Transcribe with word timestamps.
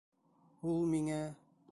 Ул 0.71 0.81
миңә... 0.93 1.21